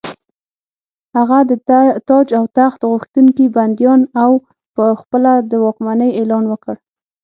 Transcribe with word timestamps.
هغه 1.15 1.37
د 1.49 1.51
تاج 2.09 2.27
او 2.39 2.45
تخت 2.59 2.79
غوښتونکي 2.91 3.45
بندیان 3.55 4.01
او 4.23 4.31
په 4.75 4.85
خپله 5.01 5.31
د 5.49 5.51
واکمنۍ 5.65 6.09
اعلان 6.19 6.43
وکړ. 6.49 6.75